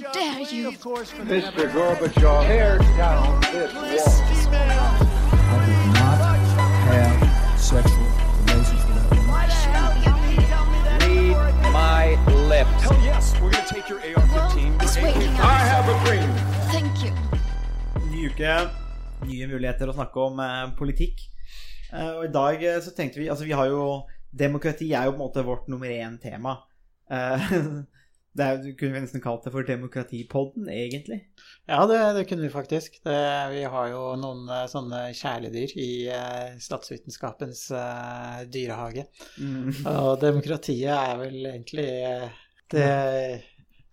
[0.00, 0.72] dare you?
[0.72, 1.70] Mr.
[1.72, 4.50] Gorbachev, tear down this wall.
[4.52, 6.18] I did not
[6.88, 8.08] have sexual
[8.46, 9.40] relations with that woman.
[11.36, 12.16] Read my
[12.48, 12.82] lips.
[12.82, 14.82] Hell yes, we're gonna take your AR-15.
[14.82, 16.30] It's waiting I have a dream.
[16.72, 17.12] Thank you.
[18.10, 18.56] Ny uke,
[19.28, 21.20] nye muligheter å snakke om eh, politikk.
[21.92, 25.12] Eh, og i dag eh, så tenkte vi Altså, vi har jo Demokrati er jo
[25.12, 26.56] på en måte vårt nummer én tema.
[28.30, 31.18] Det er, kunne vi nesten kalt det for Demokratipodden, egentlig.
[31.66, 33.00] Ja, det, det kunne vi faktisk.
[33.02, 33.16] Det,
[33.50, 39.08] vi har jo noen eh, sånne kjæledyr i eh, statsvitenskapens eh, dyrehage.
[39.90, 42.38] Og demokratiet er vel egentlig eh,
[42.70, 42.88] det,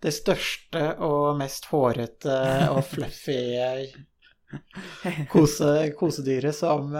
[0.06, 2.38] det største og mest hårete
[2.70, 3.40] og fluffy
[5.34, 6.94] kose, kosedyret som,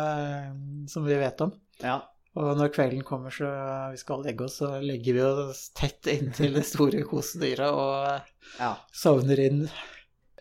[0.91, 1.55] som vi vet om.
[1.87, 2.01] Ja.
[2.39, 3.49] Og når kvelden kommer så
[3.91, 8.75] vi skal legge oss, så legger vi oss tett inntil det store kosedyret og ja.
[8.95, 9.65] sovner inn.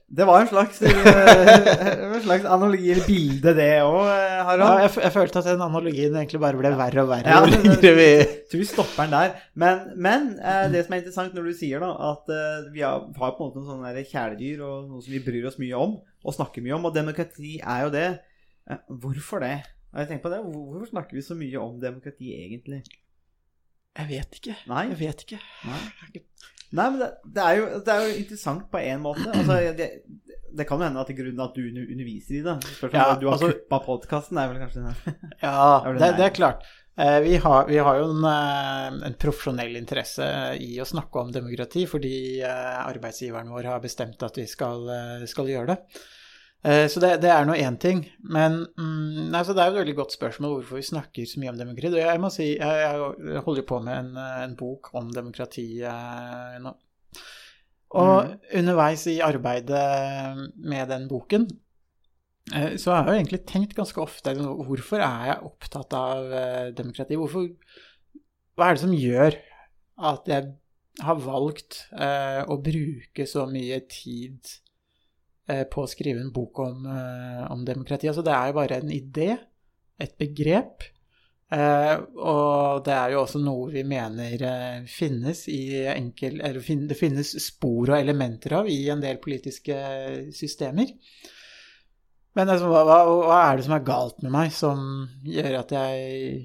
[0.08, 4.80] Det var en slags, eh, en slags analogi eller bilde, det òg, Ja, Harald.
[4.86, 7.50] jeg, f- jeg følte at den analogien egentlig bare ble verre og verre Ja, jo
[7.52, 8.06] lenger vi
[8.48, 9.34] tror vi stopper den der.
[9.60, 13.04] Men, men eh, det som er interessant når du sier da, at eh, vi har,
[13.18, 16.36] på en måte noen sånne kjæledyr og noe som vi bryr oss mye om og
[16.38, 18.08] snakker mye om, og demokrati er jo det.
[18.72, 19.58] Eh, hvorfor det?
[19.98, 20.38] Har jeg tenkt på det?
[20.46, 22.84] Hvorfor snakker vi så mye om demokrati egentlig?
[23.98, 24.54] Jeg vet ikke.
[24.70, 24.84] Nei.
[24.92, 25.40] Jeg vet ikke.
[25.66, 25.80] Nei,
[26.78, 29.26] Nei men det, det, er jo, det er jo interessant på en måte.
[29.32, 29.88] Altså, det,
[30.60, 32.54] det kan jo hende at grunnen at du underviser i det.
[32.92, 35.16] Ja, du har altså- kuppa podkasten, er vel kanskje det.
[35.48, 35.64] Ja,
[35.98, 36.68] det det, er klart.
[36.94, 40.30] Eh, Vi har, vi har jo en, eh, en profesjonell interesse
[40.62, 42.14] i å snakke om demokrati, fordi
[42.46, 44.86] eh, arbeidsgiveren vår har bestemt at vi skal,
[45.26, 46.06] skal gjøre det.
[46.68, 48.02] Eh, Så det, det er nå én ting.
[48.20, 51.54] Men mm, altså det er jo et veldig godt spørsmål hvorfor vi snakker så mye
[51.54, 51.96] om demokrati.
[51.96, 55.68] Og jeg må si, jeg, jeg holder på med en, eh, en bok om demokrati
[55.80, 56.76] eh, nå.
[57.98, 59.84] Og underveis i arbeidet
[60.60, 61.48] med den boken
[62.48, 66.30] så så har jeg jo egentlig tenkt ganske ofte hvorfor er jeg opptatt av
[66.78, 67.18] demokrati?
[67.20, 67.50] Hvorfor,
[68.56, 69.36] hva er det som gjør
[70.12, 70.54] at jeg
[71.04, 74.54] har valgt å bruke så mye tid
[75.48, 78.10] på å skrive en bok om, eh, om demokrati?
[78.10, 79.32] Altså det er jo bare en idé,
[80.00, 80.84] et begrep.
[81.48, 86.60] Eh, og det er jo også noe vi mener eh, finnes i enkel Eller
[86.90, 89.78] det finnes spor og elementer av i en del politiske
[90.36, 90.92] systemer.
[92.36, 96.44] Men altså, hva, hva er det som er galt med meg, som gjør at jeg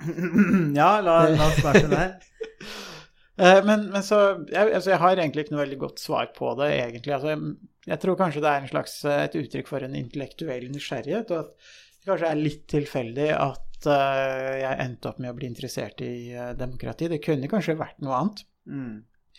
[0.80, 2.16] ja, la, la oss starte der.
[3.38, 4.20] Eh, men, men så
[4.50, 7.14] jeg, altså, jeg har egentlig ikke noe veldig godt svar på det, egentlig.
[7.16, 10.68] Altså, jeg, jeg tror kanskje det er en slags, eh, et uttrykk for en intellektuell
[10.72, 15.36] nysgjerrighet, og at det kanskje er litt tilfeldig at uh, jeg endte opp med å
[15.36, 17.10] bli interessert i uh, demokrati.
[17.12, 18.40] Det kunne kanskje vært noe annet.
[18.64, 18.94] Mm.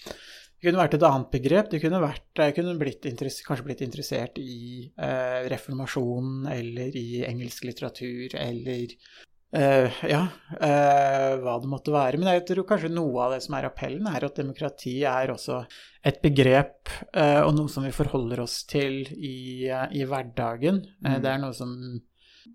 [0.06, 1.72] Det kunne vært et annet begrep.
[1.72, 3.08] Det kunne, vært, jeg kunne blitt
[3.48, 8.94] kanskje blitt interessert i uh, reformasjonen eller i engelsk litteratur eller
[9.56, 10.22] eh, ja,
[10.56, 12.20] uh, hva det måtte være.
[12.20, 15.62] Men jeg tror kanskje noe av det som er appellen, er at demokrati er også
[16.08, 20.84] et begrep uh, og noe som vi forholder oss til i, i hverdagen.
[21.04, 21.14] Mm.
[21.24, 21.76] det er noe som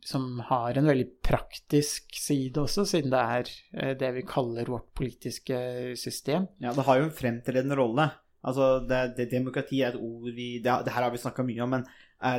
[0.06, 5.56] som har en veldig praktisk side også, siden det er det vi kaller vårt politiske
[5.98, 6.48] system.
[6.62, 8.08] Ja, det har jo en fremtredende rolle.
[8.46, 11.62] Altså, det, det, demokrati er et ord vi Det, det her har vi snakka mye
[11.64, 11.86] om, men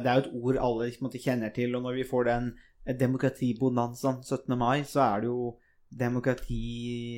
[0.04, 1.76] det er jo et ord alle måte, kjenner til.
[1.76, 2.52] Og når vi får den
[2.96, 4.58] demokratibonanzaen 17.
[4.58, 5.56] mai, så er det jo
[5.88, 6.58] demokrati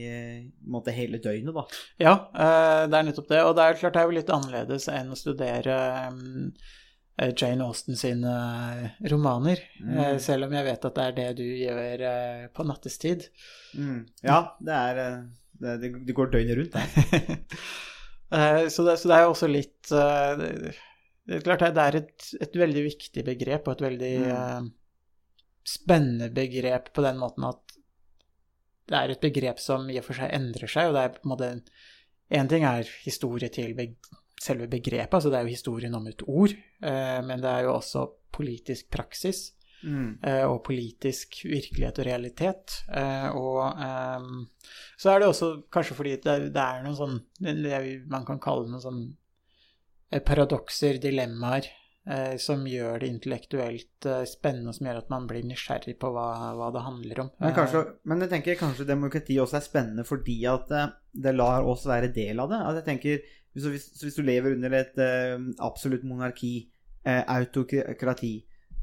[0.06, 1.64] eh, måte hele døgnet, da.
[1.98, 3.40] Ja, eh, det er nettopp det.
[3.48, 5.78] Og det er klart det er jo litt annerledes enn å studere
[7.20, 8.34] eh, Jane Austen sine
[9.12, 9.64] romaner.
[9.82, 10.20] Mm.
[10.24, 12.06] Selv om jeg vet at det er det du gjør
[12.56, 13.26] på nattestid.
[13.74, 14.06] Mm.
[14.24, 15.02] Ja, det er
[15.60, 15.74] det,
[16.06, 17.40] det, går døgnet rundt, det.
[18.70, 20.76] Så det, så det er jo også litt det-
[21.26, 24.70] Det er klart det er et, et veldig viktig begrep, og et veldig Mm.
[25.70, 27.76] Spennende begrep på den måten at
[28.90, 31.28] det er et begrep som i og for seg endrer seg, og det er på
[31.28, 31.52] en måte
[32.30, 33.74] En ting er historie til
[34.40, 37.72] selve begrepet, altså det er jo historien om et ord, eh, men det er jo
[37.74, 39.48] også politisk praksis
[39.84, 40.20] Mm.
[40.24, 42.74] eh, og politisk virkelighet og realitet.
[42.92, 44.42] Eh, og ehm,
[45.00, 47.80] så er det også kanskje fordi det, det er noen sånn det
[48.12, 49.04] man kan kalle noen sånn
[50.26, 51.70] paradokser, dilemmaer,
[52.42, 56.70] som gjør det intellektuelt eh, spennende, som gjør at man blir nysgjerrig på hva, hva
[56.74, 57.30] det handler om.
[57.38, 61.36] Men, Eh, kanskje, men jeg tenker kanskje demokrati også er spennende fordi at eh, det
[61.36, 62.62] lar oss være del av det.
[62.64, 66.54] Altså jeg tenker, hvis, hvis, du lever under et eh, absolutt monarki,
[67.06, 68.34] eh, autokrati,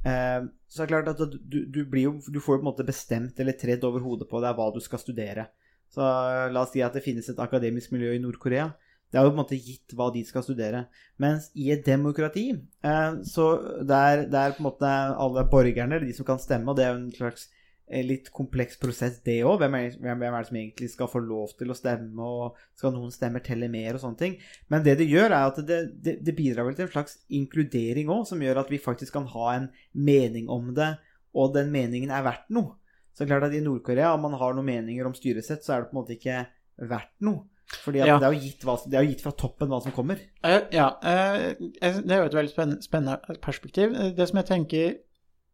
[0.06, 0.40] eh,
[0.70, 2.86] så er det klart at du, du, blir jo, du får jo på en måte
[2.86, 5.50] bestemt eller tredd over hodet på deg hva du skal studere.
[5.90, 8.70] Så eh, la oss si at det finnes et akademisk miljø i Nord-Korea.
[9.10, 10.86] Det er jo på en måte gitt hva de skal studere.
[11.22, 12.48] Mens i et demokrati,
[12.84, 13.50] eh, så
[13.86, 16.92] der, der på en måte alle borgerne, eller de som kan stemme, og det er
[16.92, 17.46] jo en slags
[17.86, 19.60] eh, litt kompleks prosess, det òg.
[19.62, 23.14] Hvem, hvem, er det som egentlig skal få lov til å stemme, og skal noen
[23.14, 24.36] stemmer telle mer, og sånne ting.
[24.72, 28.10] Men det det gjør, er at det, det, det bidrar vel til en slags inkludering
[28.10, 30.96] òg, som gjør at vi faktisk kan ha en mening om det,
[31.36, 32.74] og den meningen er verdt noe.
[33.16, 35.92] Så klart at i Nord-Korea, om man har noen meninger om styresett, så er det
[35.92, 36.42] på en måte ikke
[36.90, 37.46] verdt noe.
[37.66, 38.18] Fordi Ja.
[38.18, 38.60] det, er jo gitt
[38.90, 40.20] det er jo gitt fra toppen hva som kommer.
[40.44, 43.94] Eh, ja, eh, det er jo et veldig spennende, perspektiv.
[43.94, 44.98] Eh, Det som jeg tenker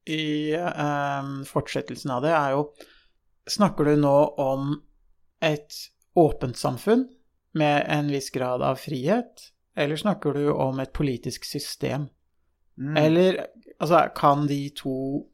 [0.06, 2.72] i eh, fortsettelsen av det, er jo
[3.48, 4.68] Snakker du nå om
[5.42, 5.74] et
[6.14, 7.08] åpent samfunn
[7.58, 12.06] med en viss grad av frihet, eller snakker du om et politisk system?
[12.78, 12.96] Mm.
[12.96, 13.46] Eller
[13.80, 15.26] altså, kan de to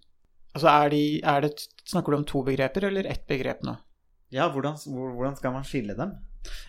[0.55, 3.77] Altså, er, de, er det Snakker du om to begreper eller ett begrep nå?
[4.33, 6.17] Ja, hvordan, hvordan skal man skille dem?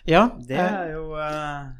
[0.08, 1.70] Ja, Det eh, er jo uh...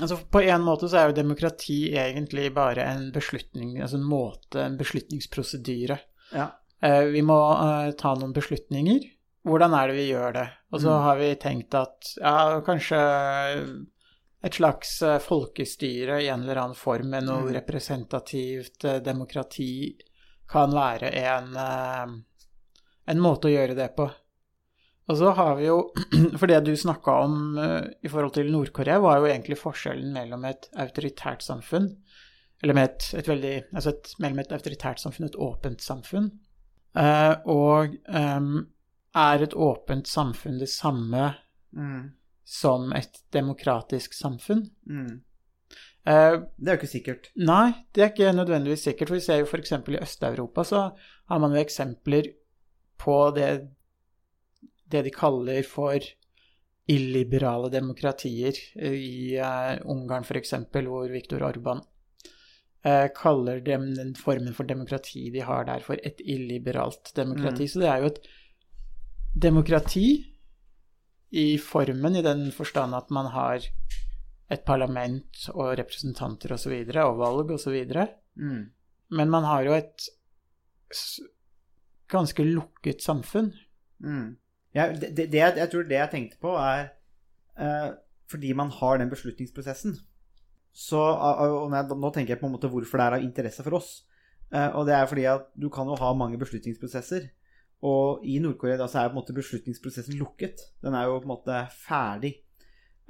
[0.00, 4.62] Altså På en måte så er jo demokrati egentlig bare en beslutning, altså en måte,
[4.64, 5.98] en beslutningsprosedyre.
[6.32, 6.46] Ja.
[6.82, 9.04] Uh, vi må uh, ta noen beslutninger.
[9.44, 10.46] Hvordan er det vi gjør det?
[10.72, 11.02] Og så Mm.
[11.02, 12.98] har vi tenkt at ja, kanskje
[14.42, 17.52] et slags folkestyre i en eller annen form med noe Mm.
[17.58, 19.96] representativt demokrati
[20.48, 21.56] kan være en,
[23.06, 24.08] en måte å gjøre det på.
[25.10, 25.78] Og så har vi jo
[26.38, 30.44] For det du snakka om eh, i forhold til Nord-Korea, var jo egentlig forskjellen mellom
[30.48, 31.88] et autoritært samfunn
[32.62, 36.30] Eller med et, et veldig Altså et, mellom et autoritært samfunn og et åpent samfunn.
[36.94, 38.54] Eh, og em,
[39.16, 41.32] er et åpent samfunn det samme
[41.72, 42.02] mm,
[42.44, 44.66] som et demokratisk samfunn?
[44.86, 45.20] mm.
[46.04, 47.28] Eh, Det er jo ikke sikkert.
[47.36, 49.08] Nei, det er ikke nødvendigvis sikkert.
[49.08, 49.72] For vi ser jo f.eks.
[49.72, 50.80] i Øst-Europa så
[51.30, 52.32] har man jo eksempler
[52.98, 53.68] på det,
[54.92, 56.04] det de kaller for
[56.90, 58.58] illiberale demokratier.
[58.76, 61.82] I eh, Ungarn f.eks., hvor Viktor Orban
[62.84, 67.68] eh, kaller dem den formen for demokrati de har der, for et illiberalt demokrati.
[67.68, 67.72] Mm.
[67.72, 68.22] Så det er jo et
[69.48, 70.06] demokrati
[71.32, 73.64] i formen, i den forstand at man har
[74.52, 77.78] et parlament og representanter osv., og, så og valg osv.
[78.36, 78.64] Mm.
[79.16, 80.10] Men man har jo et
[82.12, 83.52] ganske lukket samfunn.
[84.04, 84.36] Mm.
[84.74, 86.88] Ja, det, det, jeg, jeg tror det jeg tenkte på, er
[87.60, 87.90] eh,
[88.30, 89.98] fordi man har den beslutningsprosessen.
[90.72, 93.76] Så og når Nå tenker jeg på en måte hvorfor det er av interesse for
[93.76, 93.90] oss.
[94.52, 97.28] Eh, og det er fordi at du kan jo ha mange beslutningsprosesser.
[97.82, 100.60] Og i Nord-Korea da så er på en måte beslutningsprosessen lukket.
[100.84, 102.36] Den er jo på en måte ferdig.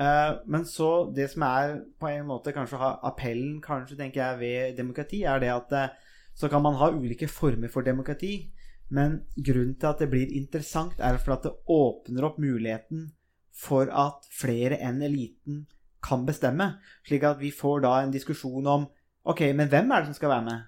[0.00, 4.40] Eh, men så det som er på en måte kanskje ha appellen kanskje tenker jeg
[4.40, 5.92] ved demokrati, er det at eh,
[6.34, 8.48] så kan man ha ulike former for demokrati.
[8.88, 13.11] Men grunnen til at det blir interessant, er for at det åpner opp muligheten
[13.52, 15.67] for at flere enn eliten
[16.02, 16.75] kan bestemme.
[17.06, 18.90] Slik at vi får da en diskusjon om
[19.23, 20.62] Ok, men hvem er det som skal være med?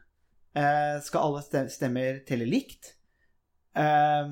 [0.54, 2.92] Eh, skal alle stemmer telle likt?
[3.74, 4.28] Eh,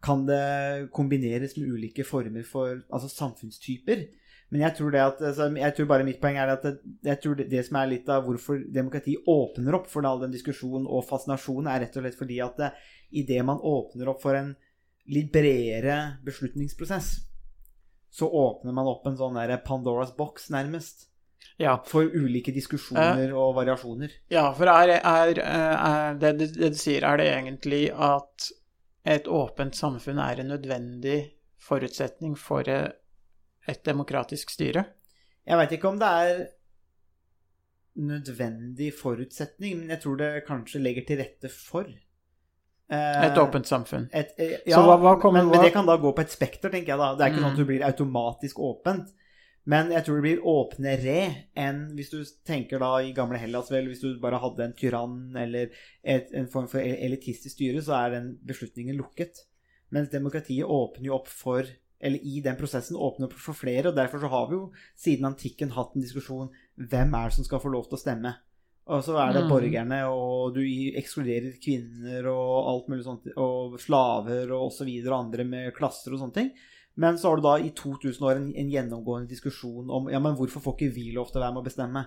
[0.00, 4.06] kan det kombineres med ulike former for altså samfunnstyper?
[4.48, 7.34] Men jeg tror, at, altså, jeg tror bare mitt poeng er at det, jeg tror
[7.34, 11.02] det, det som er litt av hvorfor demokrati åpner opp for all den diskusjonen og
[11.08, 12.70] fascinasjonen, er rett og slett fordi at det,
[13.10, 14.54] idet man åpner opp for en
[15.06, 17.12] litt bredere beslutningsprosess,
[18.10, 21.08] så åpner man opp en sånn der Pandoras box, nærmest,
[21.60, 24.10] Ja, for ulike diskusjoner og variasjoner.
[24.32, 28.48] ja for er, er, er det, det, det du sier, er det egentlig at
[29.06, 31.18] et åpent samfunn er en nødvendig
[31.62, 32.90] forutsetning for eh,
[33.68, 34.84] et demokratisk styre?
[35.46, 36.42] Jeg veit ikke om det er
[37.96, 42.02] nødvendig forutsetning, men jeg tror det kanskje legger til rette for eh,
[42.90, 44.08] Et åpent samfunn?
[44.12, 46.30] et, eh, Så ja, hva- hva kommer- men, men det kan da gå på et
[46.30, 47.14] spekter, tenker jeg da.
[47.16, 47.44] Det er ikke Mm.
[47.44, 49.12] sånn at du blir automatisk åpent.
[49.68, 53.86] Men jeg tror det blir åpnere enn hvis du tenker da i gamle Hellas, vel,
[53.88, 55.70] hvis du bare hadde en tyrann eller
[56.04, 59.40] et, en form for elitistisk styre, så er den beslutningen lukket.
[59.90, 61.64] Mens demokratiet åpner jo opp for
[62.00, 65.24] eller i den prosessen åpner opp for flere, og derfor så har vi jo siden
[65.34, 68.34] antikken hatt en diskusjon hvem er det som skal få lov til å stemme.
[68.86, 69.50] Og så er det Mm.
[69.50, 74.86] borgerne, og du ekskluderer kvinner og alt mulig sånt, og slaver og osv.
[75.08, 76.50] og andre med klasser og sånne ting.
[76.96, 80.36] Men så har du da i 2000 år en, en gjennomgående diskusjon om ja, men
[80.36, 82.06] hvorfor får ikke vi lov til å være med å bestemme?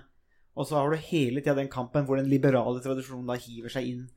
[0.56, 3.86] Og så har du hele tida den kampen hvor den liberale tradisjonen da hiver seg
[3.86, 4.08] inn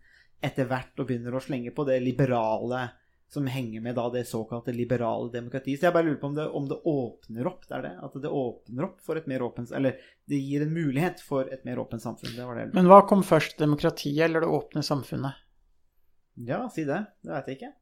[0.41, 2.89] etter hvert og begynner å slenge på det liberale
[3.33, 5.79] som henger med da det såkalte liberale demokratiet.
[5.81, 7.93] Så jeg bare lurer på om det, om det åpner opp, det er det?
[8.05, 9.97] At det åpner opp for et mer åpent Eller
[10.29, 12.35] det gir en mulighet for et mer åpent samfunn.
[12.37, 12.69] Det var det.
[12.77, 15.39] Men hva kom først, demokratiet eller det åpne samfunnet?
[16.47, 17.05] Ja, si det.
[17.23, 17.73] Det veit jeg ikke.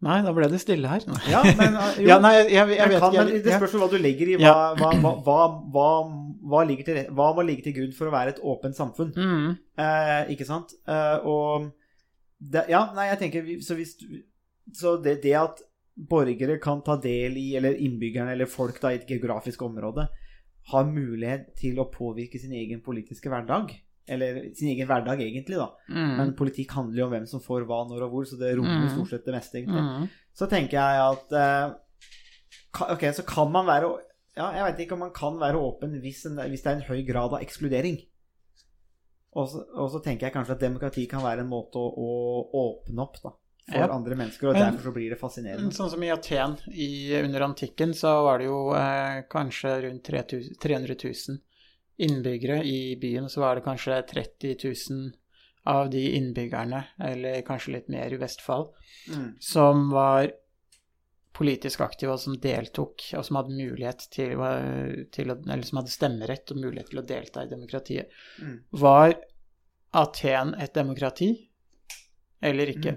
[0.00, 1.02] Nei, da ble det stille her.
[1.28, 3.24] Ja, men uh, jo, Ja, nei, jeg, jeg, jeg vet kan, ikke.
[3.28, 4.94] men det spørs jo hva du legger i hva, Ja.
[5.04, 5.90] hva, hva,
[6.40, 9.12] hva, ligger til, hva må ligge til grunn for å være et åpent samfunn.
[9.12, 9.50] Mm.
[9.84, 10.72] Eh, ikke sant?
[10.88, 11.68] Eh, og
[12.40, 14.22] det, Ja, nei, jeg tenker Så, hvis, du-
[14.74, 15.60] så det, det at
[16.10, 20.06] borgere kan ta del i, eller innbyggerne eller folk da i et geografisk område,
[20.70, 23.72] har mulighet til å påvirke sin egen politiske hverdag,
[24.10, 25.70] eller sin egen hverdag egentlig, da.
[25.90, 26.12] Mm.
[26.18, 28.86] Men politikk handler jo om hvem som får hva, når og hvor, så det rommer
[28.86, 28.92] Mm.
[28.94, 29.82] stort sett det meste, egentlig.
[29.82, 30.08] Mm.
[30.34, 31.78] Så tenker jeg at eh,
[32.94, 33.88] Ok, så kan man være
[34.36, 36.86] Ja, jeg vet ikke om man kan være åpen hvis, en, hvis det er en
[36.86, 37.98] høy grad av ekskludering.
[39.34, 42.44] Og så, og så tenker jeg kanskje at demokrati kan være en måte å, å
[42.62, 43.32] åpne opp da,
[43.70, 43.88] for Ja.
[43.94, 45.72] andre mennesker, og derfor så blir det fascinerende.
[45.76, 46.88] Sånn som i Aten i,
[47.22, 51.38] under antikken, så var det jo eh, kanskje rundt 3000 300 000
[52.00, 53.28] innbyggere i byen.
[53.28, 54.56] Så var det kanskje 30
[54.90, 55.12] 000
[55.66, 58.70] av de innbyggerne, eller kanskje litt mer i Vestfold,
[59.10, 59.34] Mm.
[59.40, 60.30] som var
[61.32, 64.34] politisk aktive, og som deltok, og som hadde mulighet til,
[65.12, 68.08] til eller som hadde stemmerett og mulighet til å delta i demokratiet.
[68.42, 68.58] Mm.
[68.72, 69.14] Var
[69.92, 71.30] Aten et demokrati,
[72.42, 72.96] eller ikke?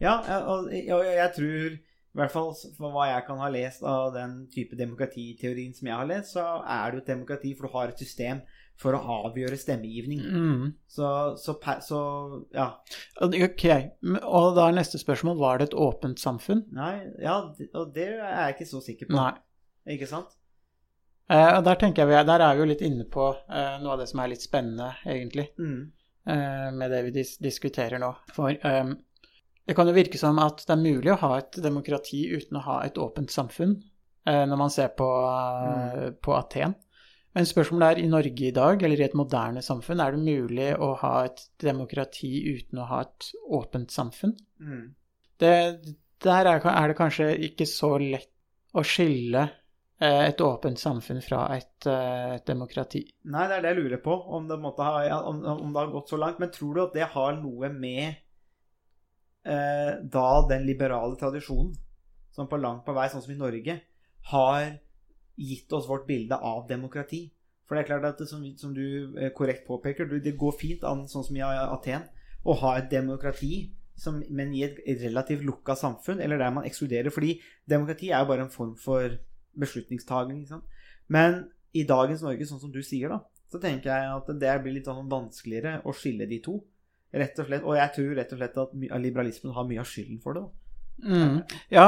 [0.00, 4.14] Ja, og, og jeg tror i hvert fall for hva jeg kan ha lest av
[4.14, 7.74] den type demokratiteorien som jeg har lest, så er det jo et demokrati, for du
[7.76, 8.40] har et system
[8.80, 10.20] for å avgjøre stemmegivning.
[10.24, 10.64] Mm.
[10.88, 11.08] Så,
[11.40, 12.00] så, så
[12.56, 12.70] ja.
[13.24, 13.64] Ok,
[14.22, 16.64] og da er neste spørsmål, var det et åpent samfunn?
[16.76, 17.38] Nei, ja,
[17.76, 19.16] og det er jeg ikke så sikker på.
[19.16, 19.32] Nei.
[19.96, 20.32] Ikke sant?
[21.32, 23.92] Eh, og der tenker jeg, vi- der er vi jo litt inne på eh, noe
[23.96, 25.90] av det som er litt spennende, egentlig, Mm.
[26.28, 28.12] eh, med det vi dis diskuterer nå.
[28.32, 28.92] For eh,
[29.66, 32.64] det kan jo virke som at det er mulig å ha et demokrati uten å
[32.68, 33.76] ha et åpent samfunn,
[34.28, 36.20] eh, når man ser på, mm.
[36.22, 36.76] på Aten.
[37.36, 40.70] Men spørsmålet er i Norge i dag, eller i et moderne samfunn, er det mulig
[40.80, 44.32] å ha et demokrati uten å ha et åpent samfunn?
[44.56, 44.94] Mm.
[45.42, 45.52] det,
[46.24, 48.32] der er, er det kanskje ikke så lett
[48.76, 53.02] å skille eh, et åpent samfunn fra et, eh, et demokrati.
[53.28, 55.92] Nei, det er det jeg lurer på, om det, måtte ha, om, om det har
[55.92, 56.40] gått så langt.
[56.40, 58.22] Men tror du at det har noe med
[59.46, 61.72] eh, da den liberale tradisjonen,
[62.34, 63.78] som på langt på vei, sånn som i Norge,
[64.32, 64.66] har
[65.36, 67.26] gitt oss vårt bilde av demokrati?
[67.66, 70.84] For det er klart at det, som, som du eh, korrekt påpeker, det går fint
[70.86, 72.06] an, sånn som i Aten,
[72.46, 73.66] å ha et demokrati,
[73.98, 77.10] som, men i et relativt lukka samfunn, eller der man ekskluderer.
[77.14, 79.16] Fordi demokrati er jo bare en form for
[79.58, 80.44] beslutningstaking.
[81.10, 84.76] Men i dagens Norge, sånn som du sier, da, så tenker jeg at det blir
[84.76, 86.60] litt sånn vanskeligere å skille de to.
[87.16, 90.20] Rett og slett, Og jeg tror rett og slett at liberalismen har mye av skylden
[90.24, 90.44] for det.
[91.04, 91.38] Mm.
[91.72, 91.86] Ja,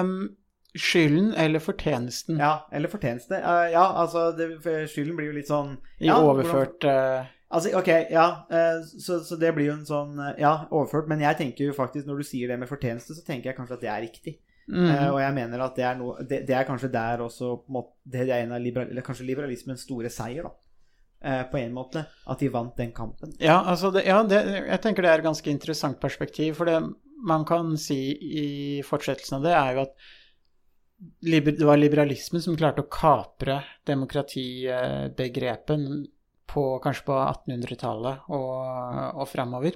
[0.00, 0.36] um,
[0.76, 3.36] skylden eller fortjenesten Ja, Eller fortjeneste.
[3.36, 4.48] Uh, ja, altså, det,
[4.88, 9.36] skylden blir jo litt sånn i ja, overført eh, Altså, ok, ja, uh, så, så
[9.40, 11.08] det blir jo en sånn Ja, overført.
[11.12, 13.78] Men jeg tenker jo faktisk, når du sier det med fortjeneste, så tenker jeg kanskje
[13.78, 14.38] at det er riktig.
[14.66, 17.52] mm, Uh, og jeg mener at det er, noe, det, det er kanskje der også
[17.62, 20.65] på måte, Det er en av liberal, kanskje liberalismens store seier, da.
[21.26, 22.04] Eh, på en måte.
[22.30, 23.32] At de vant den kampen.
[23.42, 26.54] Ja, altså det, ja det, jeg tenker det er et ganske interessant perspektiv.
[26.60, 26.76] For det
[27.26, 28.44] man kan si i
[28.86, 29.94] fortsettelsen av det, er jo at
[31.26, 33.56] liber, det var liberalismen som klarte å kapre
[33.88, 35.80] demokratibegrepet
[36.46, 38.54] på, kanskje på 1800-tallet og,
[39.18, 39.74] og framover.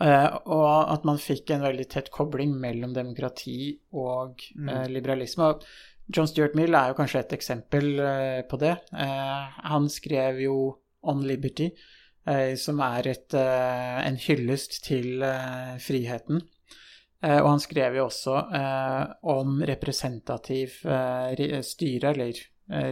[0.00, 4.68] Uh, og at man fikk en veldig tett kobling mellom demokrati og Mm.
[4.68, 5.44] eh, liberalisme.
[5.44, 5.64] Og
[6.10, 8.74] John Stuart Mill er jo kanskje et eksempel eh, på det.
[8.92, 10.56] Eh, han skrev jo
[11.06, 11.70] On Liberty,
[12.28, 15.22] eh, som er et, en hyllest til
[15.80, 16.42] friheten.
[17.20, 18.32] Og han skrev jo også
[19.28, 22.38] om representativ styre, eller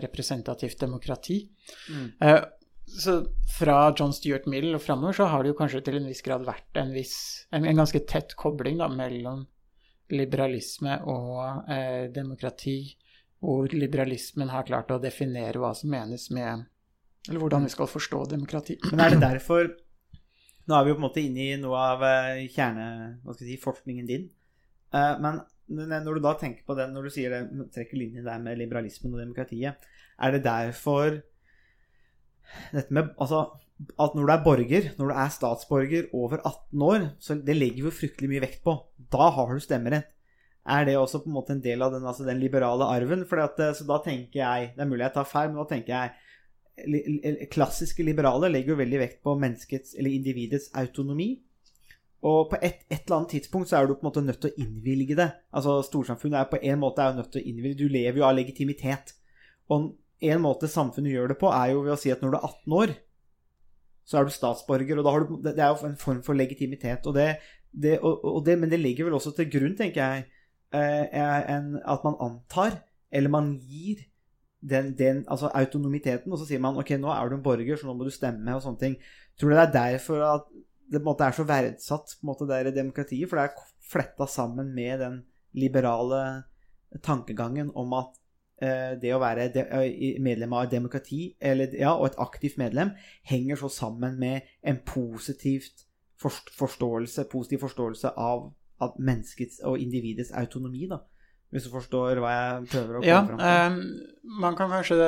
[0.05, 1.39] representativt demokrati.
[1.89, 2.11] Mm.
[2.85, 3.15] Så
[3.59, 6.45] fra John Stuart Mill og framover så har det jo kanskje til en viss grad
[6.45, 7.17] vært en viss
[7.57, 9.47] En, en ganske tett kobling da mellom
[10.13, 12.79] liberalisme og eh, demokrati,
[13.45, 16.67] hvor liberalismen har klart å definere hva som menes med
[17.29, 18.79] Eller hvordan vi skal forstå demokrati.
[18.91, 19.69] Men er det derfor
[20.69, 22.89] Nå er vi jo på en måte inne i noe av eh, kjerne...
[23.25, 24.27] Hva skal jeg si din.
[24.93, 28.43] Eh, Men når du da tenker på det, når du sier det, trekker linjen der
[28.43, 31.23] med liberalismen og demokratiet, er det derfor
[32.73, 33.47] dette med Altså
[33.79, 37.85] at når du er borger, når du er statsborger over 18 år, så det legger
[37.85, 38.75] vi jo fryktelig mye vekt på.
[39.13, 40.11] Da har du stemmerett.
[40.69, 43.25] Er det også på en måte en del av den, altså den liberale arven?
[43.25, 45.95] At, eh, så da tenker jeg Det er mulig jeg tar feil, men da tenker
[45.95, 46.17] jeg
[47.51, 51.33] Klassiske liberale legger jo veldig vekt på menneskets, eller individets, autonomi.
[52.23, 54.53] Og på et, et eller annet tidspunkt så er du på en måte nødt til
[54.53, 55.27] å innvilge det.
[55.51, 58.29] Altså Storsamfunnet er på en måte er jo nødt til å innvilge Du lever jo
[58.29, 59.17] av legitimitet.
[59.75, 59.91] Og
[60.31, 62.49] en måte samfunnet gjør det på, er jo ved å si at når du er
[62.49, 62.95] 18 år,
[64.09, 67.07] så er du statsborger, og da har du Det er jo en form for legitimitet.
[67.07, 67.29] Og det
[67.71, 70.27] det, og, og det, Men det ligger vel også til grunn, tenker jeg,
[70.73, 74.05] en, at man antar, eller man gir,
[74.61, 77.87] den, den, altså autonomiteten, og så sier man ok, nå er du en borger, så
[77.87, 78.97] nå må du stemme, og sånne ting.
[79.39, 80.49] Tror du det er derfor at
[80.91, 83.29] det måte er så verdsatt, på en måte, der i demokratiet?
[83.31, 85.21] For det er fletta sammen med den
[85.57, 86.23] liberale
[87.05, 88.17] tankegangen om at
[88.63, 92.59] eh, det å være de, eh, medlem av et demokrati, eller, ja, og et aktivt
[92.61, 92.95] medlem,
[93.29, 95.87] henger så sammen med en positivt
[96.19, 98.49] forståelse, positiv forståelse av,
[98.85, 101.03] av menneskets og individets autonomi, da.
[101.53, 103.79] Hvis du forstår hva jeg prøver å komme ja, fram til.
[103.79, 104.99] Um, man kan kanskje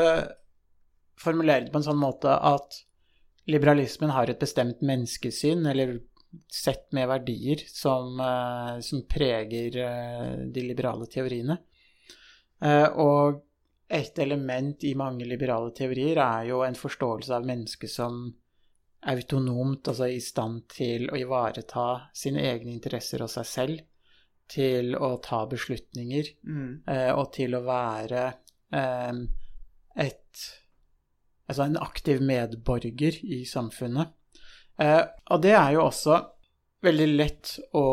[1.20, 2.78] formulere det på en sånn måte at
[3.50, 5.98] liberalismen har et bestemt menneskesyn, eller
[6.50, 11.58] sett med verdier, som, uh, som preger uh, de liberale teoriene.
[12.60, 13.40] Uh, og
[13.90, 18.28] et element i mange liberale teorier er jo en forståelse av mennesket som
[19.08, 23.80] autonomt, altså i stand til å ivareta sine egne interesser og seg selv
[24.50, 26.82] til å ta beslutninger Mm.
[26.86, 28.24] eh, og til å være
[28.72, 29.12] eh,
[29.96, 30.48] et
[31.50, 34.12] Altså en aktiv medborger i samfunnet.
[34.78, 35.02] Eh,
[35.34, 36.20] og det er jo også
[36.86, 37.88] veldig lett å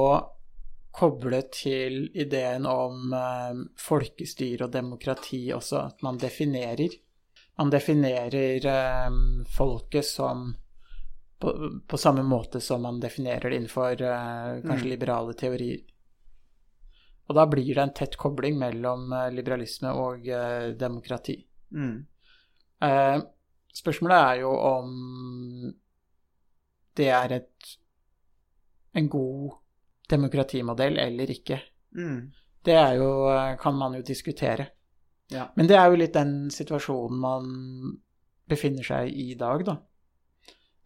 [0.94, 6.94] koble til ideen om eh, folkestyre og demokrati også, at man definerer.
[7.58, 9.18] Man definerer eh,
[9.58, 10.52] folket som
[11.40, 14.90] på, på, samme måte som man definerer det innenfor uh, kanskje Mm.
[14.90, 15.80] liberale teorier.
[17.28, 21.36] Og da blir det en tett kobling mellom eh, liberalisme og uh, demokrati.
[21.76, 22.06] Mm.
[22.82, 23.20] Uh,
[23.76, 24.94] spørsmålet er jo om
[26.96, 27.74] det er et,
[28.96, 29.58] en god
[30.10, 31.60] demokratimodell eller ikke.
[32.00, 32.32] Mm.
[32.64, 33.12] Det er jo,
[33.60, 34.70] kan man jo diskutere.
[35.32, 35.50] Ja.
[35.56, 37.52] Men det er jo litt den situasjonen man
[38.48, 39.76] befinner seg i i dag, da.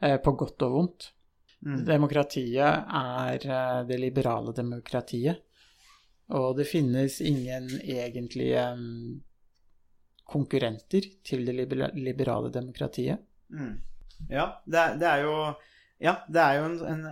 [0.01, 1.09] Eh, på godt og vondt.
[1.61, 1.81] Mm.
[1.85, 5.43] Demokratiet er eh, det liberale demokratiet.
[6.33, 9.19] Og det finnes ingen egentlige mm,
[10.31, 11.57] konkurrenter til det
[11.99, 13.21] liberale demokratiet.
[13.51, 13.75] Mm.
[14.31, 15.35] Ja, det er, det er jo
[16.01, 17.03] Ja, det er jo en, en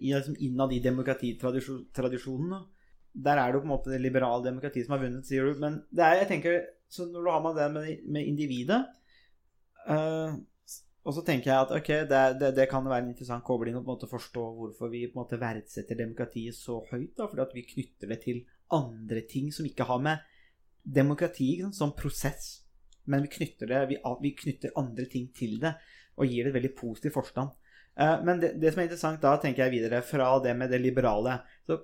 [0.00, 2.66] liksom Innad i demokratitradisjonen.
[3.14, 5.56] Der er det jo på en måte det liberale demokratiet som har vunnet, sier du.
[5.62, 6.58] Men det er, jeg tenker,
[6.92, 8.82] så når du har med det med, med individet
[9.86, 10.34] eh,
[11.10, 13.82] Og så tenker jeg at ok, det, det, det kan være en interessant kobling å
[13.82, 17.16] på en måte forstå hvorfor vi på en måte verdsetter demokratiet så høyt.
[17.18, 20.26] da, Fordi at vi knytter det til andre ting som ikke har med
[20.86, 22.60] demokrati sant, som prosess
[23.10, 25.74] men vi knytter, det, vi, vi knytter andre ting til det
[26.20, 27.52] og gir det veldig positiv forstand.
[27.96, 30.78] Eh, men det, det, som er interessant da, tenker jeg videre fra det med det
[30.82, 31.80] liberale Så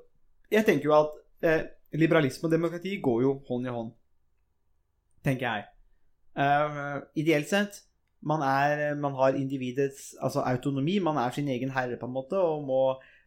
[0.52, 1.62] Jeg tenker jo at eh,
[1.98, 3.90] liberalisme og demokrati går jo hånd i hånd,
[5.26, 5.66] tenker jeg.
[6.38, 7.80] Eh, ideelt sett
[8.22, 12.38] man, er, man har individets altså autonomi, man er sin egen herre på en måte
[12.40, 12.80] og må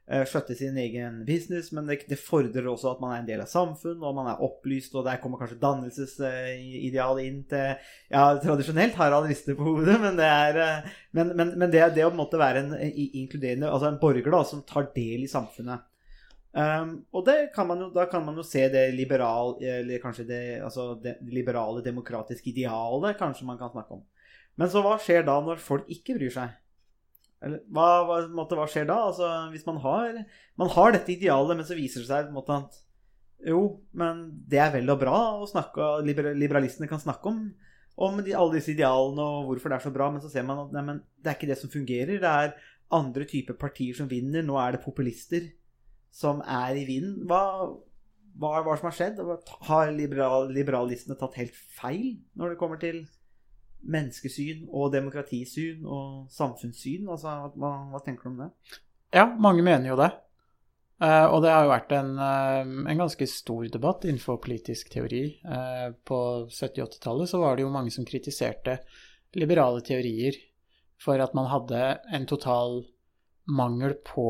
[0.09, 3.43] eh, skjøtte sin egen business, men det, det, fordrer også at man er en del
[3.43, 8.97] av samfunn, og man er opplyst, og der kommer kanskje dannelsesidealet inn til Ja, tradisjonelt
[8.99, 12.13] har han rister på hodet, men det er eh, Men, men, men det, det å
[12.15, 15.85] på være en inkluderende Altså en borger da, som tar del i samfunnet.
[16.49, 21.19] Um, og kan jo, da kan man jo se det liberal, eller det, altså det
[21.29, 24.01] liberale demokratiske idealet, kanskje man kan snakke om.
[24.59, 26.57] Men så hva skjer da når folk ikke bryr seg?
[27.39, 28.97] Eller, hva, hva, måtte, hva, skjer da?
[29.07, 30.21] Altså, hvis man har,
[30.59, 32.81] man har dette idealet, men så viser det seg måte, at
[33.47, 33.61] jo,
[33.95, 37.45] men det er vel og bra å snakke Liberalistene kan snakke om,
[37.99, 40.65] om de, alle disse idealene og hvorfor det er så bra, men så ser man
[40.65, 42.19] at nei, det er ikke det som fungerer.
[42.19, 42.53] Det er
[42.95, 44.43] andre typer partier som vinner.
[44.43, 45.47] Nå er det populister
[46.15, 47.27] som er i vinden.
[47.29, 47.41] Hva,
[48.39, 49.23] hva det som har skjedd?
[49.67, 53.03] Har liberal, liberalistene tatt helt feil når det kommer til
[53.81, 57.07] menneskesyn og demokratisyn og samfunnssyn?
[57.09, 58.49] Altså, hva, hva, tenker du om det?
[59.15, 60.11] Ja, mange mener jo det.
[60.99, 65.23] Uh, og det har jo vært en, uh, en, ganske stor debatt innenfor politisk teori.
[65.47, 66.19] Uh, på
[66.51, 68.81] 70-80-tallet så var det jo mange som kritiserte
[69.39, 70.35] liberale teorier
[70.99, 71.79] for at man hadde
[72.11, 72.81] en total
[73.47, 74.27] mangel på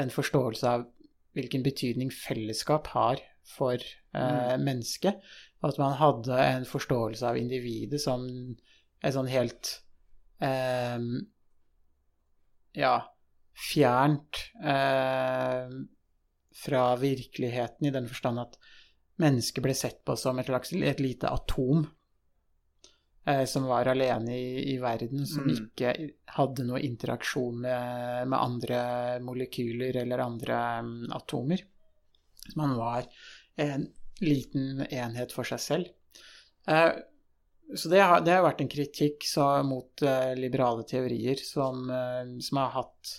[0.00, 0.88] en forståelse av
[1.38, 3.78] hvilken betydning fellesskap har for
[4.14, 4.62] mm.
[4.62, 5.20] mennesket.
[5.66, 8.24] At man hadde en forståelse av individet som
[9.00, 9.74] et sånn helt
[10.40, 10.98] eh,
[12.80, 12.94] Ja,
[13.60, 15.72] fjernt eh,
[16.60, 18.58] fra virkeligheten, i den forstand at
[19.20, 21.84] mennesket ble sett på som et, slags, et lite atom
[23.28, 25.52] eh, som var alene i, i verden, som mm.
[25.56, 25.94] ikke
[26.36, 28.80] hadde noe interaksjon med, med andre
[29.24, 31.64] molekyler eller andre um, atomer.
[32.56, 33.08] Man var
[33.60, 33.88] en
[34.24, 35.90] liten enhet for seg selv.
[36.68, 36.92] Eh,
[37.74, 42.38] så det har, det har, vært en kritikk så, mot eh, liberale teorier som, eh,
[42.42, 43.12] som, har hatt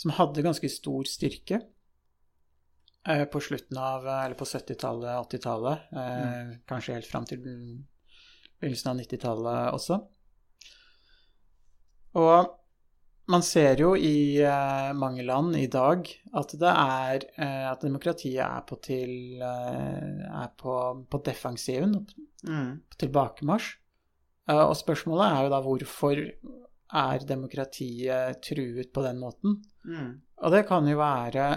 [0.00, 1.62] som hadde ganske stor styrke
[3.08, 5.84] på slutten av Eller på 70-tallet, 80-tallet.
[5.96, 6.48] mm.
[6.68, 9.96] Kanskje helt fram til begynnelsen av 90-tallet også.
[12.20, 12.57] Og
[13.28, 16.08] man ser jo i uh, mange land i dag
[16.40, 20.78] at det er uh, At demokratiet er på til uh, Er på,
[21.10, 22.00] på defensiven,
[22.46, 22.76] Mm.
[22.86, 23.72] på tilbakemarsj.
[24.54, 29.56] Og spørsmålet er jo da hvorfor er demokratiet truet på den måten?
[29.82, 30.12] Mm.
[30.38, 31.48] Og det kan jo være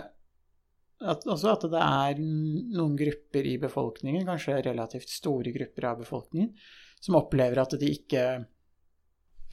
[1.01, 6.51] at, også at det er noen grupper i befolkningen, kanskje relativt store grupper av befolkningen,
[7.01, 8.25] som opplever at de ikke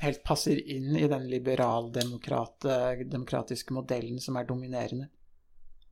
[0.00, 5.08] helt passer inn i den liberaldemokratiske modellen som er dominerende.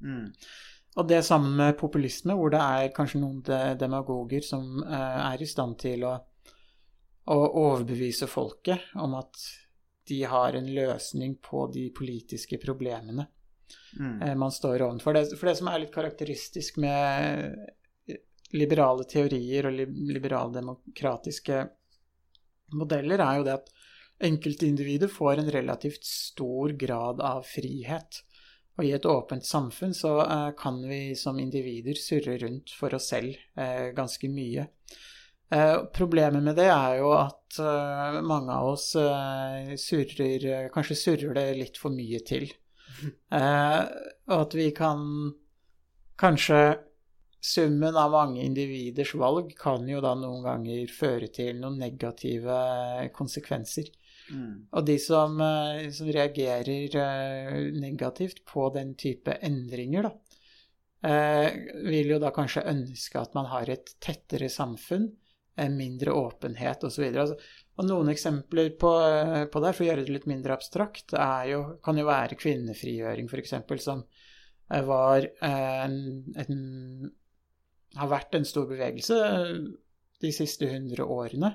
[0.00, 0.32] Mm.
[0.96, 5.42] Og det sammen med populisme, hvor det er kanskje noen de- demagoger som eh, er
[5.42, 6.14] i stand til å,
[7.26, 9.36] å overbevise folket om at
[10.06, 13.26] de har en løsning på de politiske problemene
[13.98, 14.22] Mm.
[14.22, 15.12] eh, man står overfor.
[15.12, 17.56] Det, for det som er litt karakteristisk med
[18.54, 21.64] liberale teorier og li, liberaldemokratiske
[22.78, 23.72] modeller, er jo det at
[24.18, 28.22] enkeltindividet får en relativt stor grad av frihet.
[28.76, 33.08] Og i et åpent samfunn så eh, kan vi som individer surre rundt for oss
[33.12, 34.66] selv eh, ganske mye.
[35.52, 37.60] Eh, problemet med det er jo at
[38.26, 38.90] mange av oss
[39.80, 42.50] surrer Kanskje surrer det litt for mye til.
[44.26, 45.06] Og at vi kan
[46.20, 46.58] Kanskje
[47.40, 52.56] summen av mange individers valg kan jo da noen ganger føre til noen negative
[53.16, 53.88] konsekvenser.
[54.30, 54.66] Mm.
[54.72, 62.14] Og de som, eh, som reagerer eh, negativt på den type endringer, da, eh, vil
[62.14, 65.12] jo da kanskje ønske at man har et tettere samfunn,
[65.72, 67.04] mindre åpenhet osv.
[67.16, 67.30] Og,
[67.80, 68.90] og noen eksempler på,
[69.48, 71.14] på det, for å gjøre det litt mindre abstrakt,
[71.48, 74.02] jo, kan jo være kvinnefrigjøring, f.eks., som
[74.84, 75.96] var en,
[76.36, 76.60] en
[77.96, 79.16] har vært en stor bevegelse
[80.20, 81.54] de siste hundre årene.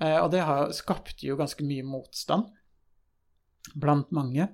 [0.00, 2.50] Eh, Og det har, skapte jo ganske mye motstand
[3.74, 4.48] blant mange.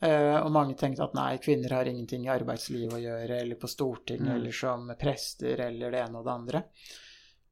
[0.00, 3.68] Eh, Og mange tenkte at nei, kvinner har ingenting i arbeidslivet å gjøre, eller på
[3.68, 4.36] Stortinget, Mm.
[4.36, 6.62] eller som prester, eller det ene og det andre.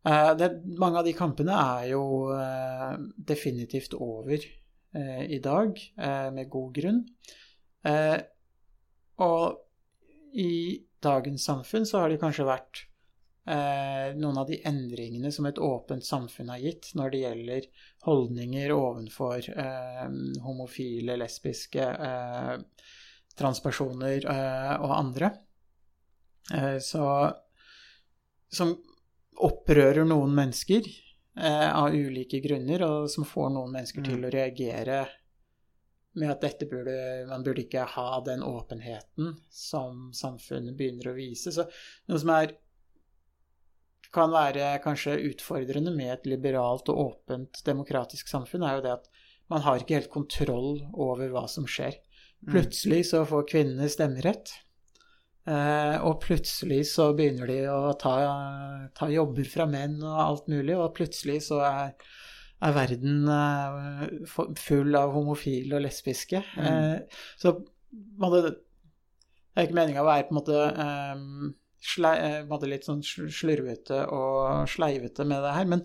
[0.07, 2.05] Eh, Det, mange av de kampene er jo
[3.19, 4.39] definitivt over
[5.29, 5.77] i dag,
[6.33, 7.03] med god grunn.
[9.19, 9.59] Og
[10.33, 12.87] i dagens samfunn så har det kanskje vært
[13.47, 17.69] noen av de endringene som et åpent samfunn har gitt når det gjelder
[18.07, 20.07] holdninger ovenfor eh,
[20.43, 22.57] homofile, lesbiske, eh,
[23.39, 25.31] transpersoner eh, og andre.
[26.55, 27.07] Eh, så
[28.49, 28.77] Som
[29.43, 30.87] opprører noen mennesker
[31.37, 35.01] eh, av ulike grunner, og som får noen mennesker til å reagere
[36.17, 41.53] med at dette burde, man burde ikke ha den åpenheten som samfunnet begynner å vise.
[41.53, 41.67] Så
[42.09, 42.55] noe som er
[44.15, 49.09] kan være kanskje utfordrende med et liberalt og åpent demokratisk samfunn, er jo det at
[49.53, 51.99] man har ikke helt kontroll over hva som skjer.
[52.47, 54.53] Plutselig så får kvinnene stemmerett,
[55.49, 58.15] eh, og plutselig så begynner de å ta,
[58.95, 61.95] ta jobber fra menn og alt mulig, og plutselig så er,
[62.67, 64.05] er verden eh,
[64.61, 66.43] full av homofile og lesbiske.
[66.59, 67.07] Mm.
[67.41, 67.57] så
[67.97, 68.57] det
[69.57, 70.63] er ikke meninga å være på en måte
[71.87, 75.85] eh, slei, eh, litt sånn slurvete og sleivete med det her, men,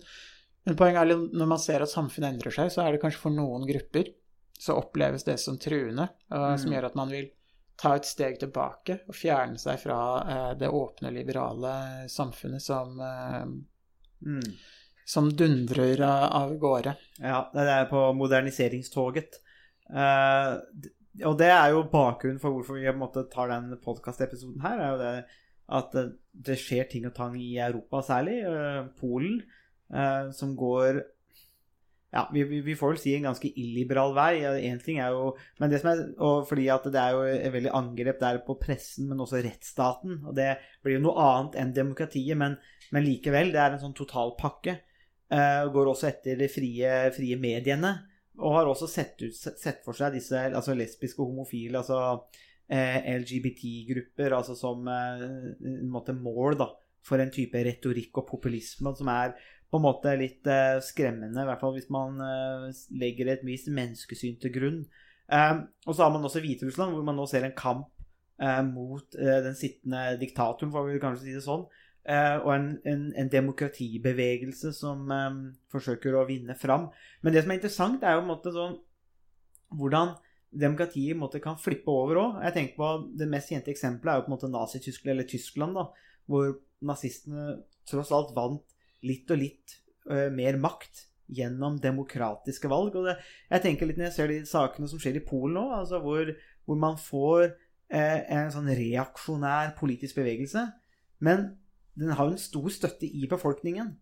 [0.66, 3.22] men poenget er at når man ser at samfunnet endrer seg, så er det kanskje
[3.22, 4.12] for noen grupper
[4.62, 7.30] så oppleves det som truende, og som gjør at man vil
[7.82, 11.72] ta et steg tilbake og fjerne seg fra eh, det åpne, liberale
[12.12, 13.44] samfunnet som, eh,
[14.22, 14.52] Mm.
[15.04, 16.92] som dundrer av, av gårde.
[17.18, 19.40] Ja, det er på moderniseringstoget.
[19.90, 20.52] Eh,
[21.26, 24.78] og det er jo bakgrunnen for hvorfor vi på en måte tar den podkastepisoden her.
[24.78, 25.24] er jo det
[25.72, 28.42] At det, det skjer ting og tang i Europa, særlig.
[28.48, 29.42] eh, Polen,
[29.92, 31.02] eh, som går
[32.12, 34.42] ja, vi, vi, får vel si en ganske illiberal vei.
[34.68, 35.30] En ting er jo
[35.62, 38.58] men det som er, og fordi at det er jo et veldig angrep der på
[38.60, 40.18] pressen, men også rettsstaten.
[40.28, 40.50] Og det
[40.84, 42.58] blir jo noe annet enn demokratiet, men,
[42.92, 43.54] men likevel.
[43.54, 44.76] Det er en sånn totalpakke.
[45.32, 47.94] Går også etter de frie, frie mediene.
[48.40, 52.40] Og har også sett, ut, sett for seg disse altså lesbiske og homofile, altså eh,
[52.72, 55.24] LGBT-grupper, altså som eh,
[55.68, 56.70] en måte mål da,
[57.04, 59.34] for en type retorikk og populisme som er
[59.72, 62.66] på en måte litt eh, skremmende, i hvert fall hvis man eh,
[63.00, 64.80] legger et visst menneskesyn til grunn.
[65.32, 65.54] Eh,
[65.86, 67.88] og så har man også Hviterussland, hvor man nå ser en kamp
[68.40, 71.64] eh, mot eh, den sittende diktatoren, får vi kanskje si det sånn.
[72.04, 75.40] eh, og en, en, en demokratibevegelse som eh,
[75.72, 76.90] forsøker å vinne fram.
[77.22, 78.76] Men det som er interessant, er jo på en måte sånn
[79.72, 80.16] hvordan
[80.52, 82.42] demokratiet måte kan flippe over òg.
[82.46, 85.78] Jeg tenker på Det mest kjente eksempelet er jo på en måte Nazi-Tyskland, eller Tyskland,
[85.78, 85.86] da,
[86.28, 89.78] hvor nazistene tross alt vant litt og litt
[90.10, 92.96] uh, mer makt gjennom demokratiske valg.
[92.98, 93.16] Og det,
[93.50, 96.28] jeg tenker litt når jeg ser de sakene som skjer i Polen nå, altså hvor,
[96.68, 100.66] hvor man får eh, en sånn reaksjonær politisk bevegelse,
[101.24, 101.52] men
[101.98, 103.94] den har jo en stor støtte i befolkningen.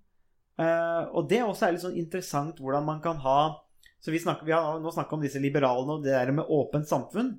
[0.61, 3.41] Eh, og det også er litt sånn interessant hvordan man kan ha
[4.01, 6.89] så vi, snakker, vi har nå snakka om disse liberalene og det der med åpent
[6.89, 7.35] samfunn.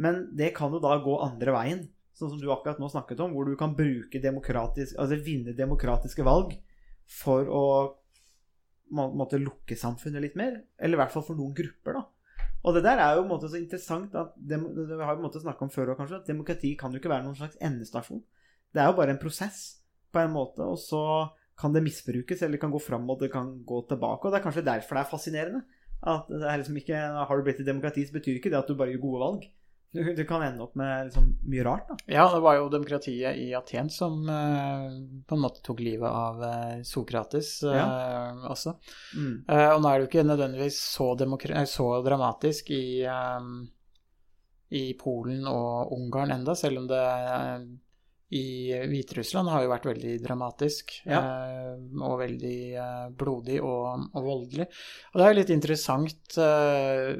[0.00, 1.80] Men det kan jo da gå andre veien,
[2.16, 6.24] sånn som du akkurat nå snakket om, hvor du kan bruke demokratisk, altså vinne demokratiske
[6.26, 6.54] valg
[7.08, 7.64] for å
[8.88, 10.62] måtte lukke samfunnet litt mer.
[10.80, 12.06] Eller i hvert fall for noen grupper, da.
[12.66, 15.26] Og det der er jo på en måte så interessant at det, vi har jo
[15.26, 18.22] måte snakka om før kanskje, at demokrati kan jo ikke være noen slags endestasjon.
[18.74, 19.60] Det er jo bare en prosess,
[20.12, 21.02] på en måte, og så
[21.58, 24.24] kan det misbrukes, eller det kan gå fram, og det kan gå tilbake.
[24.24, 25.62] Og det er kanskje derfor det er fascinerende.
[26.06, 28.68] At det er liksom ikke, Har du blitt et demokrati, så betyr ikke det at
[28.70, 29.48] du bare gjør gode valg.
[29.90, 31.88] Du, du kan ende opp med liksom mye rart.
[31.88, 31.96] da.
[32.12, 34.92] Ja, det var jo demokratiet i Aten som uh,
[35.24, 37.86] på en måte tok livet av uh, Sokrates uh, ja.
[38.52, 38.76] også.
[39.16, 39.32] Mm.
[39.48, 41.08] og nå er det jo ikke nødvendigvis så,
[41.72, 42.84] så dramatisk i,
[44.68, 47.02] i, Polen og Ungarn enda, selv om det
[48.36, 51.20] i Hviterussland har jo vært veldig dramatisk ja.
[51.22, 54.66] eh, og veldig eh, blodig og, og, voldelig.
[55.12, 57.14] Og det er jo litt interessant eh,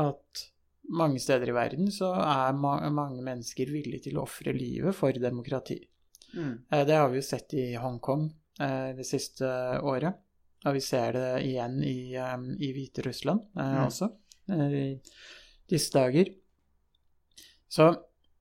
[0.00, 0.44] at
[0.88, 5.12] mange steder i verden så er ma mange mennesker villige til å ofre livet for
[5.12, 5.76] demokrati.
[6.32, 6.54] Mm.
[6.70, 8.24] Eh, det har vi jo sett i Hongkong
[8.60, 9.52] eh, det siste
[9.84, 10.24] året.
[10.64, 13.76] Og vi ser det igjen i, um, i Hviterussland mm.
[13.84, 14.08] også
[14.50, 14.88] i
[15.70, 16.32] disse dager.
[17.70, 17.92] Så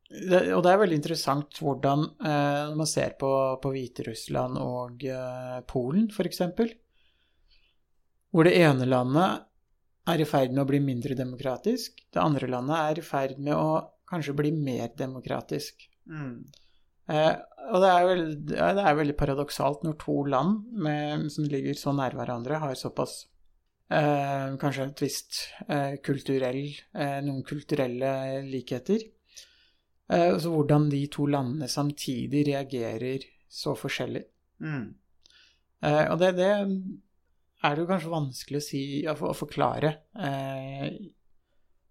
[0.08, 5.04] det, og det er veldig interessant hvordan eh, Når man ser på, på Hviterussland og
[5.04, 6.44] eh, Polen, f.eks.,
[8.32, 9.44] hvor det ene landet
[10.08, 13.56] er i ferd med å bli mindre demokratisk, det andre landet er i ferd med
[13.56, 15.88] å kanskje bli mer demokratisk.
[16.08, 16.46] Mm.
[17.12, 17.34] Eh,
[17.72, 21.96] og det er, veldig, det er, veldig, paradoksalt når to land med, som ligger så
[21.96, 23.20] nær hverandre, har såpass
[23.92, 29.04] eh, Kanskje et visst eh, kulturell eh, Noen kulturelle likheter.
[30.10, 34.24] Eh, så hvordan de to landene samtidig reagerer så forskjellig.
[34.64, 34.94] Mm.
[35.84, 36.52] Eh, og det, det,
[37.64, 40.88] er det jo kanskje vanskelig å, si, å, forklare eh,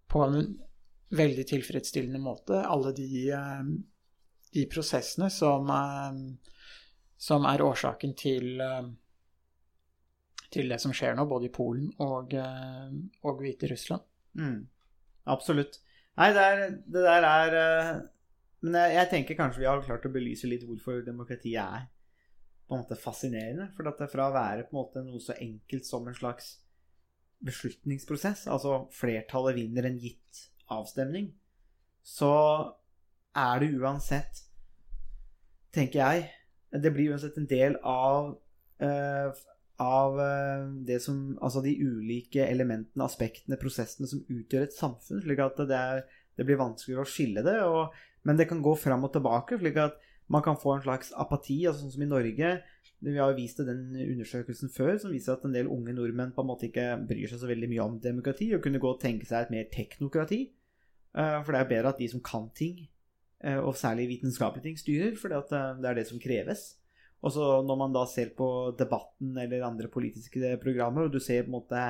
[0.08, 0.54] på en
[1.16, 3.10] veldig tilfredsstillende måte, alle de,
[4.52, 5.68] de prosessene som,
[7.14, 8.48] som, er årsaken til,
[10.50, 12.34] til det som skjer nå, både i Polen og,
[13.22, 14.02] og Hviterussland.
[14.34, 14.58] Mm.
[15.30, 15.78] Absolutt.
[16.16, 17.96] Nei, det, er, det der er uh,
[18.64, 21.88] Men jeg, jeg, tenker kanskje vi har klart å belyse litt hvorfor demokratiet er
[22.66, 23.68] på en måte fascinerende.
[23.76, 26.56] For at det fra å være på en måte noe så enkelt som en slags
[27.46, 30.40] beslutningsprosess, altså flertallet vinner en gitt
[30.72, 31.28] avstemning,
[32.02, 32.32] så
[33.36, 34.40] er det uansett,
[35.74, 36.30] tenker jeg
[36.72, 38.32] Det blir uansett en del av
[38.82, 39.44] uh,
[39.82, 45.22] av eh, det som, altså de ulike elementene, aspektene, prosessene som utgjør et samfunn.
[45.24, 46.04] slik at det, er,
[46.38, 47.58] det blir vanskeligere å skille det.
[47.68, 50.00] Og, men det kan gå fram og tilbake, slik at
[50.32, 51.60] man kan få en slags apati.
[51.66, 52.56] altså Sånn som i Norge.
[53.04, 56.32] Vi har jo vist det den undersøkelsen før som viser at en del unge nordmenn
[56.34, 59.02] på en måte ikke bryr seg så veldig mye om demokrati, og kunne gå og
[59.02, 60.40] tenke seg et mer teknokrati.
[61.16, 62.86] Eh, for det er bedre at de som kan ting,
[63.44, 66.64] eh, og særlig vitenskapelige ting, styrer, for det er det som kreves.
[67.24, 68.48] Og så når man da ser på
[68.78, 71.86] Debatten eller andre politiske programmer, og du ser på en måte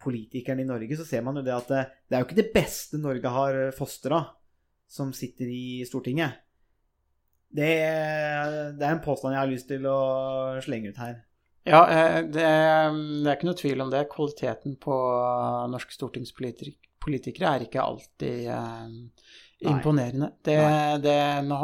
[0.00, 2.52] politikerne i Norge, så ser man jo det at det, det er jo ikke det
[2.54, 4.22] beste Norge har fostra,
[4.90, 6.38] som sitter i Stortinget.
[7.50, 7.66] Det,
[8.78, 9.98] det, er en påstand jeg har lyst til å
[10.62, 11.18] slenge ut her.
[11.66, 14.06] Ja, eh, det, det er ikke noe tvil om det.
[14.12, 14.96] Kvaliteten på
[15.70, 18.94] norske stortingspolitikere er ikke alltid eh,
[19.60, 20.32] imponerende.
[20.44, 20.56] Det,
[21.04, 21.60] det, nå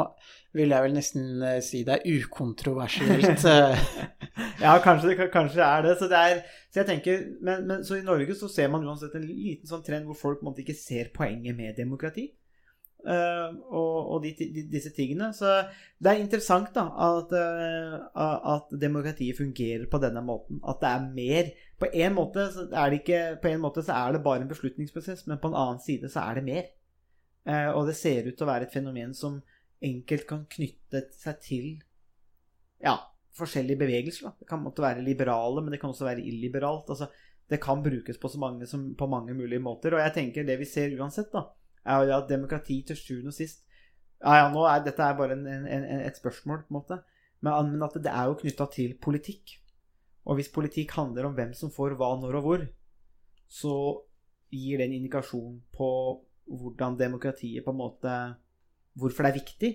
[0.57, 3.45] vil jeg vel nesten eh, si det er ukontroversielt.
[4.63, 5.97] ja, kanskje det kanskje er det.
[5.99, 9.15] Så, det er, så jeg tenker, men, men, så i Norge så ser man uansett
[9.17, 12.29] en liten sånn trend hvor folk måtte ikke ser poenget med demokrati.
[13.07, 15.29] Uh, og, og de, de, disse tingene.
[15.35, 15.47] Så
[16.01, 20.59] det er interessant da, at, uh, at, demokratiet fungerer på denne måten.
[20.67, 23.93] At det er mer På en måte så er det ikke På en måte så
[23.93, 26.67] er det bare en beslutningsprosess, men på en annen side så er det mer.
[27.47, 29.39] Uh, og det ser ut til å være et fenomen som
[29.83, 31.67] enkelt kan knytte seg til
[32.83, 32.97] ja,
[33.37, 34.27] forskjellige bevegelser.
[34.27, 34.41] Da.
[34.41, 36.89] Det kan måtte være liberale, men det kan også være illiberalt.
[36.93, 37.07] Altså,
[37.47, 39.95] det kan brukes på, mange, som, på mange mulige måter.
[39.95, 41.45] Og jeg tenker det vi ser uansett, da,
[41.87, 43.63] er at demokrati til sjuende og sist
[44.17, 46.99] ja, ja, nå er Dette er bare en, en, en, et spørsmål, på en måte.
[47.45, 49.57] Men, men at det er jo knytta til politikk.
[50.27, 52.63] Og hvis politikk handler om hvem som får hva, når og hvor,
[53.47, 53.75] så
[54.51, 55.89] gir det en indikasjon på
[56.47, 58.17] hvordan demokratiet på en måte
[58.97, 59.69] Hvorfor det er viktig,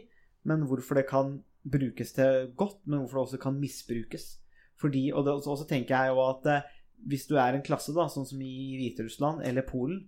[0.50, 4.40] men hvorfor det kan brukes til godt, men hvorfor det også kan misbrukes.
[4.80, 6.64] Fordi, og det, også tenker jeg jo at eh,
[7.06, 10.00] hvis du er en klasse, da, sånn som i Hviterussland eller Polen,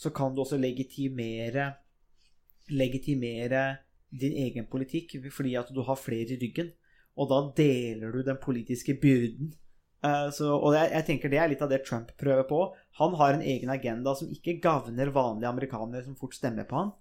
[0.00, 1.74] så kan du også legitimere
[2.72, 3.64] legitimere
[4.08, 6.72] din egen politikk fordi at du har flere i ryggen.
[7.16, 9.52] Og da deler du den politiske byrden.
[10.04, 12.60] Eh, så, og jeg, jeg, tenker det er litt av det Trump prøver på.
[13.00, 16.92] Han har en egen agenda som ikke gagner vanlige amerikanere som fort stemmer på han.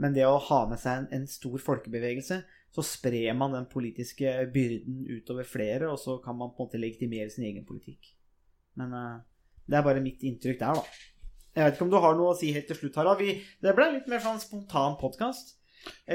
[0.00, 2.40] Men det å ha med seg en, en, stor folkebevegelse,
[2.74, 6.80] så sprer man den politiske byrden utover flere, og så kan man på en måte
[6.82, 8.10] legitimere sin egen politikk.
[8.80, 9.20] Men uh,
[9.70, 11.04] det er bare mitt inntrykk der, da.
[11.54, 13.22] Jeg vet ikke om du har noe å si helt til slutt, Harald.
[13.22, 15.54] Vi, det ble litt mer sånn spontan podkast.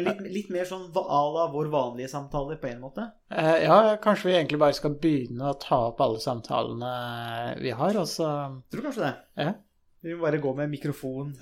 [0.06, 3.08] Litt, litt, mer sånn à la vår vanlige samtaler, på en måte?
[3.34, 6.92] Uh, ja, kanskje vi egentlig bare skal begynne å ta opp alle samtalene
[7.62, 8.30] vi har, og så
[8.70, 9.16] Tror kanskje det.
[9.46, 9.56] Ja.
[10.02, 11.34] Vi må bare gå med mikrofon.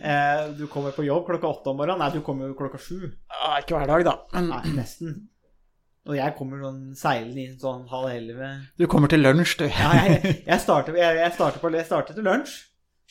[0.00, 2.00] Eh, du kommer på jobb klokka åtte om morgenen.
[2.02, 3.04] Nei, du kommer jo klokka sju.
[3.30, 4.40] Ah, ikke hver dag, da.
[4.42, 5.20] Nei, nesten.
[6.08, 8.48] Og jeg kommer sånn seilende inn sånn halv elleve.
[8.80, 9.66] Du kommer til lunsj, du.
[9.68, 12.56] ja, jeg, jeg, starter, jeg, jeg, starter på, jeg starter til lunsj.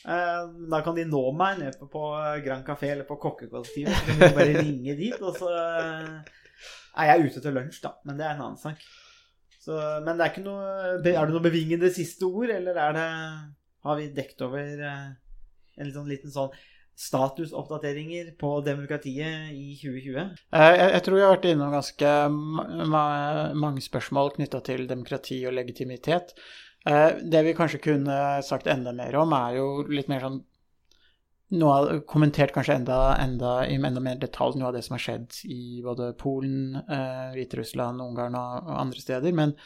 [0.08, 2.06] Eh, da kan de nå meg nede på, på
[2.44, 3.94] Grand Café eller på kokkekollektivet.
[4.06, 6.42] Så de bare ringe dit, og så eh,
[7.00, 7.94] er jeg ute til lunsj, da.
[8.08, 8.82] Men det er en annen sak.
[9.60, 13.08] Så, men det er ikke noe Er det noe bevingende siste ord, eller er det
[13.84, 15.08] har vi dekt over eh,
[15.80, 16.52] en sånn, liten sånn
[17.00, 20.18] statusoppdateringer på demokratiet i 2020?
[20.52, 22.10] Eh, jeg, jeg tror vi har vært innom ganske
[22.92, 23.04] ma
[23.56, 26.34] mange spørsmål knytta til demokrati og legitimitet.
[26.88, 28.16] Eh, det vi kanskje kunne
[28.46, 30.40] sagt enda mer om, er jo litt mer sånn
[31.60, 35.42] noe, kommentert kanskje enda, enda, i enda mer detalj noe av det som har skjedd
[35.50, 39.36] i både Polen, eh, Hviterussland, Ungarn og, og andre steder.
[39.36, 39.56] Men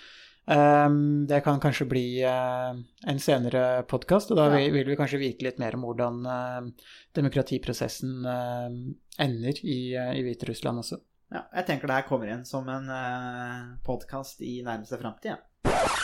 [0.49, 0.91] eh,
[1.31, 4.67] det kan kanskje bli eh, en senere podkast, og da ja.
[4.73, 8.71] vil, vi kanskje vite litt mer om hvordan uh, demokratiprosessen uh,
[9.23, 11.05] ender i, i Hviterussland også.
[11.35, 15.35] Ja, jeg tenker det her kommer igjen som en eh, podkast i nærmeste framtid.
[15.35, 16.04] Ja.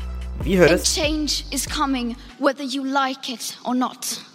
[0.43, 0.95] Vi høres.
[0.95, 4.30] change is coming whether you like it or not.